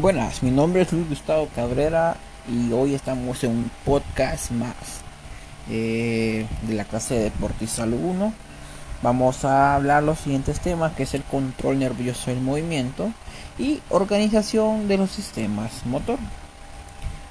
Buenas, 0.00 0.44
mi 0.44 0.52
nombre 0.52 0.82
es 0.82 0.92
Luis 0.92 1.08
Gustavo 1.08 1.48
Cabrera 1.56 2.16
y 2.48 2.70
hoy 2.72 2.94
estamos 2.94 3.42
en 3.42 3.50
un 3.50 3.70
podcast 3.84 4.52
más 4.52 4.76
eh, 5.68 6.46
de 6.62 6.74
la 6.74 6.84
clase 6.84 7.32
de 7.32 7.66
Salud 7.66 7.98
1. 8.00 8.32
Vamos 9.02 9.44
a 9.44 9.74
hablar 9.74 10.04
los 10.04 10.20
siguientes 10.20 10.60
temas 10.60 10.92
que 10.92 11.02
es 11.02 11.14
el 11.14 11.24
control 11.24 11.80
nervioso 11.80 12.30
del 12.30 12.40
movimiento 12.40 13.12
y 13.58 13.80
organización 13.88 14.86
de 14.86 14.98
los 14.98 15.10
sistemas 15.10 15.84
motor. 15.84 16.20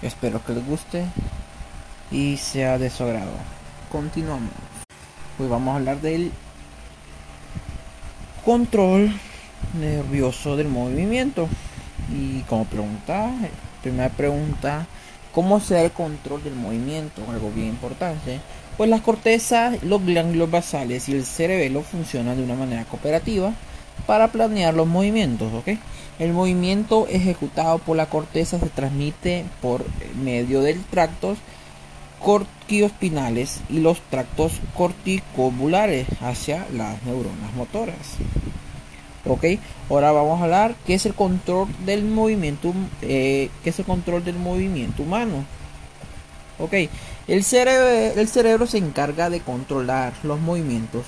Espero 0.02 0.44
que 0.44 0.52
les 0.52 0.68
guste 0.68 1.06
y 2.12 2.36
sea 2.36 2.78
de 2.78 2.90
su 2.90 3.06
agrado. 3.06 3.32
Continuamos. 3.90 4.52
Hoy 5.40 5.48
vamos 5.48 5.72
a 5.72 5.78
hablar 5.78 6.02
del 6.02 6.34
control 8.44 9.14
nervioso 9.80 10.58
del 10.58 10.68
movimiento. 10.68 11.48
Y 12.12 12.42
como 12.44 12.66
pregunta, 12.66 13.32
primera 13.82 14.10
pregunta, 14.10 14.88
¿cómo 15.34 15.60
se 15.60 15.76
da 15.76 15.82
el 15.82 15.92
control 15.92 16.44
del 16.44 16.56
movimiento? 16.56 17.22
Algo 17.30 17.52
bien 17.52 17.68
importante. 17.68 18.40
Pues 18.78 18.90
las 18.90 19.02
cortezas, 19.02 19.82
los 19.84 20.06
ganglios 20.06 20.50
basales 20.50 21.10
y 21.10 21.14
el 21.14 21.26
cerebelo 21.26 21.82
funcionan 21.82 22.38
de 22.38 22.44
una 22.44 22.56
manera 22.56 22.86
cooperativa 22.86 23.52
para 24.06 24.28
planear 24.28 24.74
los 24.74 24.88
movimientos, 24.88 25.52
¿ok? 25.54 25.78
El 26.20 26.34
movimiento 26.34 27.08
ejecutado 27.10 27.80
por 27.80 27.98
la 27.98 28.08
corteza 28.08 28.60
se 28.60 28.70
transmite 28.70 29.46
por 29.62 29.86
medio 30.16 30.62
del 30.62 30.84
tractos 30.84 31.38
cortiospinales 32.20 33.62
y 33.70 33.80
los 33.80 34.02
tractos 34.10 34.54
corticobulares 34.76 36.08
hacia 36.22 36.68
las 36.74 37.02
neuronas 37.04 37.54
motoras. 37.56 38.18
Ok, 39.28 39.46
ahora 39.90 40.12
vamos 40.12 40.40
a 40.40 40.46
hablar 40.46 40.76
qué 40.86 40.94
es 40.94 41.06
el 41.06 41.14
control 41.14 41.68
del 41.86 42.04
movimiento, 42.04 42.74
eh, 43.02 43.50
qué 43.64 43.70
es 43.70 43.80
el 43.80 43.86
control 43.86 44.24
del 44.24 44.38
movimiento 44.38 45.04
humano. 45.04 45.46
Ok, 46.60 46.74
el 47.28 47.44
cerebro, 47.44 47.88
el 48.20 48.28
cerebro 48.28 48.68
se 48.68 48.78
encarga 48.78 49.30
de 49.30 49.42
controlar 49.42 50.14
los 50.24 50.40
movimientos 50.40 51.04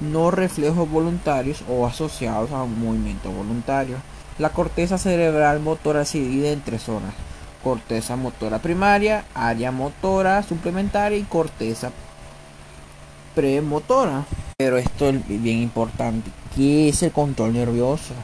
no 0.00 0.30
reflejos 0.30 0.88
voluntarios 0.90 1.62
o 1.68 1.86
asociados 1.86 2.50
a 2.52 2.62
un 2.62 2.80
movimiento 2.80 3.30
voluntario. 3.30 3.96
La 4.38 4.50
corteza 4.50 4.96
cerebral 4.96 5.60
motora 5.60 6.04
se 6.04 6.18
divide 6.18 6.52
en 6.52 6.62
tres 6.62 6.82
zonas. 6.82 7.12
Corteza 7.62 8.16
motora 8.16 8.58
primaria, 8.60 9.24
área 9.34 9.70
motora 9.70 10.42
suplementaria 10.42 11.18
y 11.18 11.24
corteza 11.24 11.92
premotora. 13.34 14.24
Pero 14.56 14.78
esto 14.78 15.08
es 15.10 15.26
bien 15.28 15.58
importante. 15.58 16.30
¿Qué 16.56 16.88
es 16.88 17.02
el 17.02 17.12
control 17.12 17.52
nervioso? 17.52 18.14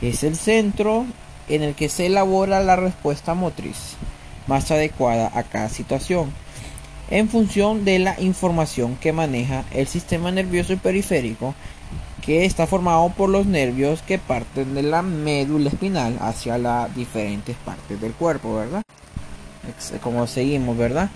Es 0.00 0.22
el 0.24 0.36
centro 0.36 1.06
en 1.48 1.62
el 1.62 1.74
que 1.74 1.88
se 1.88 2.06
elabora 2.06 2.60
la 2.60 2.76
respuesta 2.76 3.34
motriz 3.34 3.94
más 4.46 4.70
adecuada 4.70 5.30
a 5.34 5.42
cada 5.42 5.68
situación 5.68 6.32
en 7.10 7.28
función 7.28 7.84
de 7.84 7.98
la 7.98 8.20
información 8.20 8.96
que 8.96 9.12
maneja 9.12 9.64
el 9.72 9.86
sistema 9.86 10.30
nervioso 10.30 10.76
periférico 10.76 11.54
que 12.24 12.44
está 12.44 12.66
formado 12.66 13.08
por 13.10 13.28
los 13.28 13.46
nervios 13.46 14.02
que 14.02 14.18
parten 14.18 14.74
de 14.74 14.82
la 14.82 15.02
médula 15.02 15.68
espinal 15.68 16.16
hacia 16.20 16.58
las 16.58 16.92
diferentes 16.96 17.56
partes 17.56 18.00
del 18.00 18.12
cuerpo, 18.12 18.56
¿verdad? 18.56 18.82
Como 20.02 20.26
seguimos, 20.26 20.76
¿verdad? 20.76 21.10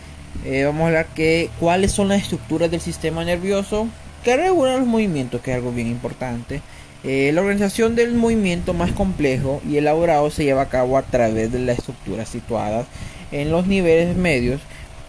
Eh, 0.44 0.64
vamos 0.64 0.82
a 0.82 0.86
hablar 0.86 1.06
que 1.06 1.50
cuáles 1.58 1.90
son 1.90 2.08
las 2.08 2.22
estructuras 2.22 2.70
del 2.70 2.80
sistema 2.80 3.24
nervioso 3.24 3.88
que 4.24 4.36
regulan 4.36 4.80
los 4.80 4.88
movimientos, 4.88 5.40
que 5.40 5.50
es 5.50 5.56
algo 5.56 5.72
bien 5.72 5.88
importante. 5.88 6.62
Eh, 7.02 7.30
la 7.32 7.40
organización 7.40 7.96
del 7.96 8.14
movimiento 8.14 8.74
más 8.74 8.92
complejo 8.92 9.62
y 9.66 9.76
elaborado 9.76 10.30
se 10.30 10.44
lleva 10.44 10.62
a 10.62 10.68
cabo 10.68 10.98
a 10.98 11.02
través 11.02 11.50
de 11.50 11.58
las 11.60 11.78
estructuras 11.78 12.28
situadas 12.28 12.86
en 13.32 13.50
los 13.50 13.66
niveles 13.66 14.16
medios 14.16 14.60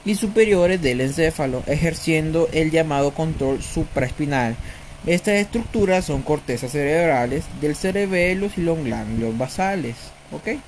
y 0.06 0.16
superiores 0.16 0.82
del 0.82 1.02
encéfalo, 1.02 1.64
ejerciendo 1.68 2.48
el 2.54 2.72
llamado 2.72 3.12
control 3.12 3.62
supraespinal. 3.62 4.56
Estas 5.06 5.36
estructuras 5.36 6.06
son 6.06 6.22
cortezas 6.22 6.72
cerebrales 6.72 7.44
del 7.60 7.76
cerebelo 7.76 8.50
y 8.56 8.62
los 8.62 8.84
ganglios 8.84 9.38
basales. 9.38 9.96
¿Ok? 10.32 10.60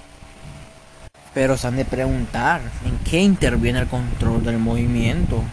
Pero 1.33 1.57
se 1.57 1.67
han 1.67 1.77
de 1.77 1.85
preguntar, 1.85 2.61
¿en 2.85 2.97
qué 3.09 3.19
interviene 3.19 3.79
el 3.79 3.87
control 3.87 4.43
del 4.43 4.59
movimiento? 4.59 5.43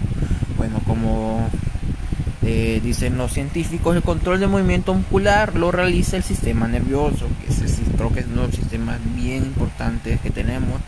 Bueno, 0.56 0.80
como 0.86 1.48
eh, 2.42 2.80
dicen 2.82 3.18
los 3.18 3.32
científicos, 3.32 3.94
el 3.94 4.02
control 4.02 4.40
del 4.40 4.48
movimiento 4.48 4.94
muscular 4.94 5.54
lo 5.56 5.70
realiza 5.70 6.16
el 6.16 6.22
sistema 6.22 6.66
nervioso, 6.68 7.26
que 7.40 7.52
es 7.52 7.60
el, 7.60 7.94
creo 7.96 8.12
que 8.12 8.20
es 8.20 8.26
uno 8.26 8.42
de 8.42 8.46
los 8.46 8.56
sistemas 8.56 8.98
bien 9.14 9.44
importantes 9.44 10.20
que 10.20 10.30
tenemos. 10.30 10.80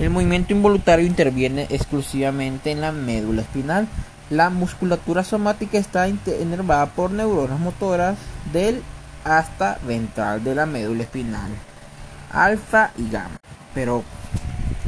El 0.00 0.10
movimiento 0.10 0.52
involuntario 0.52 1.06
interviene 1.06 1.68
exclusivamente 1.70 2.72
en 2.72 2.80
la 2.80 2.90
médula 2.90 3.42
espinal. 3.42 3.86
La 4.30 4.50
musculatura 4.50 5.22
somática 5.22 5.78
está 5.78 6.08
inervada 6.08 6.86
por 6.86 7.12
neuronas 7.12 7.60
motoras 7.60 8.18
del 8.52 8.82
hasta 9.22 9.78
ventral 9.86 10.42
de 10.42 10.54
la 10.56 10.66
médula 10.66 11.04
espinal, 11.04 11.50
alfa 12.32 12.90
y 12.98 13.08
gamma. 13.10 13.36
Pero 13.74 14.02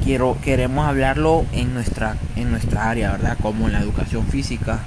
quiero, 0.02 0.36
queremos 0.42 0.88
hablarlo 0.88 1.44
en 1.52 1.74
nuestra, 1.74 2.16
en 2.34 2.50
nuestra 2.50 2.90
área, 2.90 3.12
¿verdad? 3.12 3.36
Como 3.40 3.66
en 3.66 3.74
la 3.74 3.80
educación 3.80 4.26
física, 4.26 4.80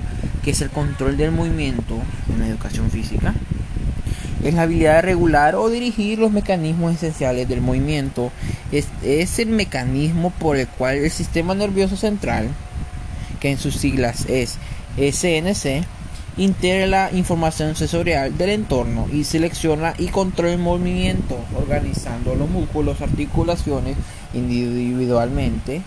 que 0.44 0.52
es 0.52 0.62
el 0.62 0.70
control 0.70 1.18
del 1.18 1.32
movimiento 1.32 1.98
en 2.30 2.40
la 2.40 2.48
educación 2.48 2.90
física. 2.90 3.34
Es 4.44 4.54
la 4.54 4.64
habilidad 4.64 4.96
de 4.96 5.02
regular 5.04 5.56
o 5.56 5.70
dirigir 5.70 6.18
los 6.18 6.32
mecanismos 6.32 6.96
esenciales 6.96 7.48
del 7.48 7.62
movimiento. 7.62 8.32
Es, 8.72 8.88
es 9.04 9.38
el 9.40 9.50
mecanismo 9.50 10.32
por 10.32 10.58
el 10.58 10.68
cual 10.68 10.98
el 10.98 11.12
sistema 11.12 11.54
nervioso 11.54 11.96
central, 11.96 12.50
que 13.40 13.52
en 13.52 13.58
sus 13.60 13.76
siglas 13.76 14.26
es 14.28 14.58
SNC, 14.98 15.86
integra 16.38 16.88
la 16.88 17.12
información 17.14 17.76
sensorial 17.76 18.36
del 18.38 18.50
entorno 18.50 19.08
y 19.12 19.26
selecciona 19.26 19.94
y 19.98 20.08
controla 20.08 20.54
el 20.54 20.60
movimiento, 20.60 21.38
organizando 21.56 22.36
los 22.36 22.50
músculos, 22.50 23.02
articulaciones 23.02 23.96
individualmente 24.34 25.82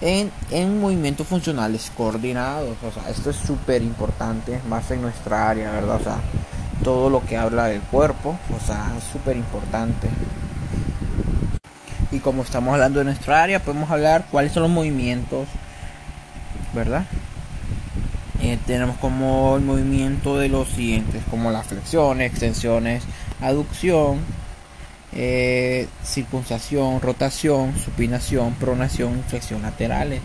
en, 0.00 0.30
en 0.50 0.80
movimientos 0.80 1.26
funcionales 1.26 1.90
coordinados. 1.96 2.76
O 2.86 2.92
sea, 2.92 3.10
esto 3.10 3.30
es 3.30 3.36
súper 3.36 3.82
importante, 3.82 4.60
más 4.68 4.90
en 4.90 5.02
nuestra 5.02 5.48
área, 5.50 5.70
¿verdad? 5.72 5.96
O 5.96 6.04
sea, 6.04 6.18
todo 6.82 7.10
lo 7.10 7.24
que 7.24 7.36
habla 7.36 7.66
del 7.66 7.80
cuerpo, 7.80 8.38
o 8.56 8.66
sea, 8.66 8.92
es 8.96 9.04
súper 9.04 9.36
importante. 9.36 10.08
Y 12.10 12.20
como 12.20 12.42
estamos 12.42 12.72
hablando 12.72 13.00
de 13.00 13.04
nuestra 13.04 13.42
área, 13.42 13.62
podemos 13.62 13.90
hablar 13.90 14.26
cuáles 14.30 14.52
son 14.52 14.62
los 14.62 14.72
movimientos, 14.72 15.46
¿verdad? 16.72 17.04
Eh, 18.40 18.58
tenemos 18.66 18.96
como 18.98 19.56
el 19.56 19.64
movimiento 19.64 20.38
de 20.38 20.48
los 20.48 20.68
siguientes, 20.68 21.22
como 21.28 21.50
las 21.50 21.66
flexiones, 21.66 22.30
extensiones, 22.30 23.02
aducción, 23.42 24.20
eh, 25.12 25.88
rotación, 27.02 27.76
supinación, 27.78 28.54
pronación, 28.54 29.22
flexión 29.26 29.62
laterales. 29.62 30.20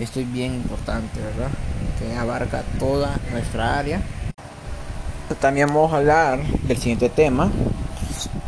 Esto 0.00 0.20
es 0.20 0.32
bien 0.32 0.54
importante, 0.54 1.20
¿verdad? 1.20 1.50
Que 1.98 2.16
abarca 2.16 2.62
toda 2.78 3.18
nuestra 3.30 3.78
área. 3.78 4.02
También 5.40 5.68
vamos 5.68 5.92
a 5.92 5.96
hablar 5.98 6.42
del 6.62 6.76
siguiente 6.76 7.08
tema, 7.08 7.50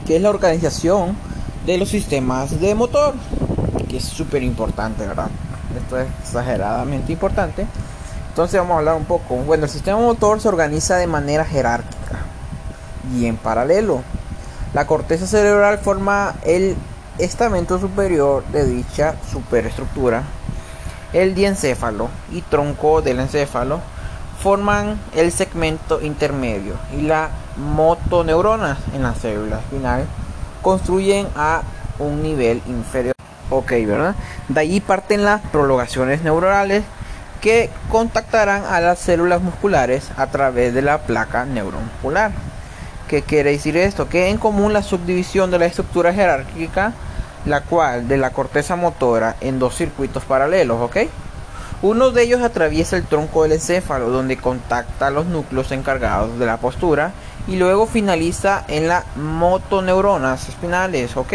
que 0.07 0.17
es 0.17 0.23
la 0.23 0.31
organización 0.31 1.17
de 1.65 1.79
los 1.79 1.89
sistemas 1.89 2.61
de 2.61 2.75
motor, 2.75 3.15
que 3.89 3.97
es 3.97 4.05
súper 4.05 4.43
importante, 4.43 5.07
¿verdad? 5.07 5.29
Esto 5.77 6.01
es 6.01 6.07
exageradamente 6.23 7.13
importante. 7.13 7.67
Entonces 8.29 8.61
vamos 8.61 8.75
a 8.75 8.79
hablar 8.79 8.97
un 8.97 9.05
poco. 9.05 9.37
Bueno, 9.37 9.65
el 9.65 9.71
sistema 9.71 9.99
motor 9.99 10.41
se 10.41 10.49
organiza 10.49 10.97
de 10.97 11.07
manera 11.07 11.45
jerárquica 11.45 12.19
y 13.15 13.27
en 13.27 13.37
paralelo 13.37 14.03
la 14.77 14.87
corteza 14.87 15.27
cerebral 15.27 15.79
forma 15.79 16.35
el 16.45 16.77
estamento 17.17 17.79
superior 17.79 18.45
de 18.49 18.67
dicha 18.67 19.15
superestructura. 19.33 20.25
El 21.15 21.35
diencéfalo 21.35 22.11
y 22.31 22.43
tronco 22.43 23.01
del 23.01 23.21
encéfalo 23.21 23.81
forman 24.43 25.01
el 25.15 25.33
segmento 25.33 26.03
intermedio 26.03 26.75
y 26.95 27.01
la 27.01 27.31
motoneuronas 27.57 28.77
en 28.95 29.05
la 29.05 29.15
célula 29.15 29.61
espinal 29.61 30.05
construyen 30.61 31.27
a 31.37 31.63
un 31.99 32.23
nivel 32.23 32.61
inferior. 32.67 33.15
Ok, 33.49 33.71
¿verdad? 33.87 34.15
De 34.49 34.61
allí 34.61 34.81
parten 34.81 35.25
las 35.25 35.41
prolongaciones 35.41 36.21
neuronales 36.21 36.85
que 37.41 37.71
contactarán 37.89 38.65
a 38.67 38.81
las 38.81 38.99
células 38.99 39.41
musculares 39.41 40.11
a 40.19 40.27
través 40.27 40.75
de 40.75 40.83
la 40.83 40.99
placa 40.99 41.47
neuromuscular. 41.47 42.33
¿Qué 43.09 43.23
quiere 43.23 43.53
decir 43.53 43.77
esto? 43.77 44.09
Que 44.09 44.29
en 44.29 44.39
común 44.39 44.73
la 44.73 44.83
subdivisión 44.83 45.51
de 45.51 45.59
la 45.59 45.67
estructura 45.67 46.13
jerárquica, 46.13 46.93
la 47.45 47.63
cual 47.63 48.09
de 48.09 48.17
la 48.17 48.31
corteza 48.31 48.77
motora 48.77 49.37
en 49.41 49.59
dos 49.59 49.77
circuitos 49.77 50.25
paralelos, 50.25 50.81
¿ok? 50.81 50.97
Uno 51.83 52.11
de 52.11 52.23
ellos 52.23 52.43
atraviesa 52.43 52.97
el 52.97 53.05
tronco 53.05 53.43
del 53.43 53.53
encéfalo, 53.53 54.09
donde 54.09 54.37
contacta 54.37 55.11
los 55.11 55.27
núcleos 55.27 55.71
encargados 55.73 56.39
de 56.39 56.47
la 56.47 56.57
postura, 56.57 57.13
y 57.47 57.57
luego 57.57 57.87
finaliza 57.87 58.65
en 58.67 58.89
las 58.89 59.05
motoneuronas 59.17 60.49
espinales, 60.49 61.17
¿ok? 61.17 61.35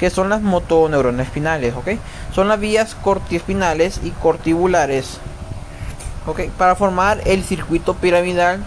que 0.00 0.08
son 0.08 0.30
las 0.30 0.40
motoneuronas 0.40 1.26
espinales, 1.26 1.74
¿ok? 1.76 1.88
Son 2.34 2.48
las 2.48 2.58
vías 2.58 2.94
cortiespinales 2.94 4.00
y 4.02 4.12
cortibulares, 4.12 5.18
¿ok? 6.26 6.44
Para 6.56 6.74
formar 6.74 7.20
el 7.26 7.44
circuito 7.44 7.92
piramidal, 7.92 8.60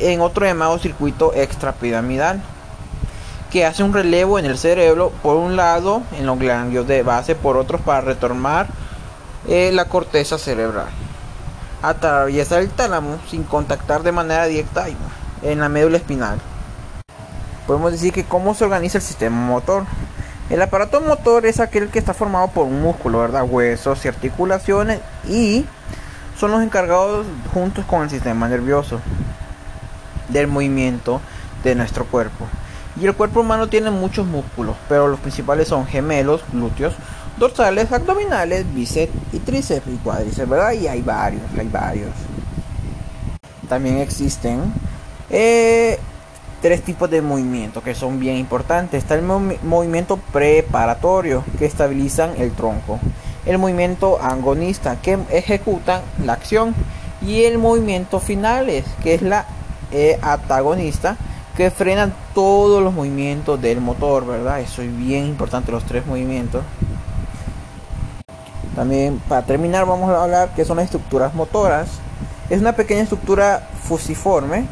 en 0.00 0.20
otro 0.20 0.46
llamado 0.46 0.78
circuito 0.78 1.32
extrapiramidal, 1.34 2.40
que 3.50 3.66
hace 3.66 3.82
un 3.82 3.92
relevo 3.92 4.38
en 4.38 4.44
el 4.44 4.58
cerebro, 4.58 5.10
por 5.22 5.36
un 5.36 5.56
lado 5.56 6.02
en 6.18 6.26
los 6.26 6.38
ganglios 6.38 6.86
de 6.86 7.02
base, 7.02 7.34
por 7.34 7.56
otros 7.56 7.80
para 7.80 8.00
retomar 8.00 8.68
eh, 9.48 9.70
la 9.72 9.86
corteza 9.86 10.38
cerebral. 10.38 10.88
Atraviesa 11.82 12.58
el 12.58 12.70
tálamo 12.70 13.18
sin 13.28 13.42
contactar 13.42 14.02
de 14.02 14.12
manera 14.12 14.46
directa 14.46 14.86
en 15.42 15.60
la 15.60 15.68
médula 15.68 15.96
espinal. 15.96 16.38
Podemos 17.66 17.92
decir 17.92 18.12
que 18.12 18.24
cómo 18.24 18.54
se 18.54 18.64
organiza 18.64 18.98
el 18.98 19.04
sistema 19.04 19.36
motor. 19.36 19.84
El 20.50 20.60
aparato 20.60 21.00
motor 21.00 21.46
es 21.46 21.60
aquel 21.60 21.88
que 21.88 21.98
está 21.98 22.12
formado 22.14 22.48
por 22.48 22.66
un 22.66 22.82
músculo, 22.82 23.20
¿verdad? 23.20 23.44
Huesos 23.48 24.04
y 24.04 24.08
articulaciones 24.08 25.00
y 25.28 25.64
son 26.36 26.50
los 26.50 26.62
encargados 26.62 27.26
juntos 27.52 27.84
con 27.84 28.02
el 28.02 28.10
sistema 28.10 28.48
nervioso 28.48 29.00
del 30.32 30.46
movimiento 30.46 31.20
de 31.62 31.74
nuestro 31.74 32.04
cuerpo. 32.06 32.46
Y 33.00 33.06
el 33.06 33.14
cuerpo 33.14 33.40
humano 33.40 33.68
tiene 33.68 33.90
muchos 33.90 34.26
músculos, 34.26 34.76
pero 34.88 35.08
los 35.08 35.20
principales 35.20 35.68
son 35.68 35.86
gemelos, 35.86 36.42
glúteos, 36.52 36.94
dorsales, 37.38 37.90
abdominales, 37.92 38.64
bíceps 38.74 39.12
y 39.32 39.38
tríceps 39.38 39.86
y 39.86 39.96
cuádriceps, 39.96 40.48
¿verdad? 40.48 40.72
Y 40.72 40.88
hay 40.88 41.00
varios, 41.00 41.42
hay 41.58 41.68
varios. 41.68 42.10
También 43.68 43.98
existen 43.98 44.72
eh, 45.30 45.98
tres 46.60 46.82
tipos 46.82 47.08
de 47.08 47.22
movimientos 47.22 47.82
que 47.82 47.94
son 47.94 48.18
bien 48.18 48.36
importantes. 48.36 49.02
Está 49.02 49.14
el 49.14 49.22
movimiento 49.22 50.18
preparatorio 50.32 51.44
que 51.58 51.66
estabilizan 51.66 52.32
el 52.38 52.52
tronco. 52.52 52.98
El 53.46 53.58
movimiento 53.58 54.20
agonista 54.20 55.00
que 55.00 55.18
ejecuta 55.30 56.02
la 56.24 56.34
acción. 56.34 56.74
Y 57.22 57.44
el 57.44 57.58
movimiento 57.58 58.18
finales 58.18 58.84
que 59.02 59.14
es 59.14 59.22
la 59.22 59.46
eh, 59.92 60.18
antagonista 60.22 61.16
que 61.56 61.70
frenan 61.70 62.12
todos 62.34 62.82
los 62.82 62.94
movimientos 62.94 63.60
del 63.60 63.80
motor, 63.80 64.26
¿verdad? 64.26 64.60
Eso 64.60 64.82
es 64.82 64.96
bien 64.96 65.26
importante, 65.26 65.72
los 65.72 65.84
tres 65.84 66.06
movimientos. 66.06 66.62
También 68.74 69.20
para 69.28 69.42
terminar 69.42 69.84
vamos 69.84 70.10
a 70.10 70.22
hablar 70.22 70.54
que 70.54 70.64
son 70.64 70.76
las 70.76 70.86
estructuras 70.86 71.34
motoras. 71.34 71.88
Es 72.48 72.60
una 72.60 72.72
pequeña 72.72 73.02
estructura 73.02 73.68
fusiforme 73.82 74.66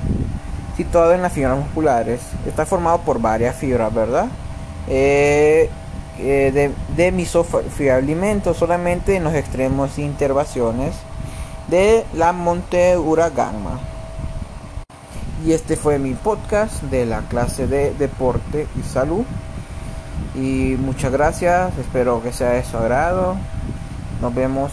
situada 0.76 1.14
en 1.14 1.22
las 1.22 1.32
fibras 1.32 1.58
musculares. 1.58 2.20
Está 2.46 2.64
formado 2.64 2.98
por 2.98 3.20
varias 3.20 3.56
fibras, 3.56 3.92
¿verdad? 3.92 4.26
Eh, 4.88 5.68
eh, 6.20 6.72
de, 6.96 7.10
de 7.10 8.54
solamente 8.54 9.16
en 9.16 9.24
los 9.24 9.34
extremos 9.34 9.98
e 9.98 10.02
intervaciones 10.02 10.94
de 11.68 12.04
la 12.14 12.32
monteura 12.32 13.30
gamma. 13.30 13.78
Y 15.44 15.52
este 15.52 15.76
fue 15.76 15.98
mi 15.98 16.14
podcast 16.14 16.82
de 16.84 17.06
la 17.06 17.20
clase 17.22 17.66
de 17.66 17.94
deporte 17.94 18.66
y 18.78 18.82
salud. 18.82 19.24
Y 20.34 20.76
muchas 20.78 21.12
gracias, 21.12 21.76
espero 21.78 22.22
que 22.22 22.32
sea 22.32 22.50
de 22.50 22.64
su 22.64 22.76
agrado. 22.76 23.36
Nos 24.20 24.34
vemos 24.34 24.72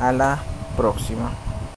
a 0.00 0.12
la 0.12 0.38
próxima. 0.76 1.45